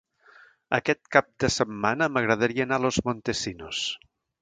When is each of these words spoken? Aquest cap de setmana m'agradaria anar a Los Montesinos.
Aquest 0.77 1.03
cap 1.17 1.27
de 1.45 1.51
setmana 1.57 2.09
m'agradaria 2.17 2.67
anar 2.69 2.83
a 2.83 2.87
Los 2.89 3.01
Montesinos. 3.11 3.85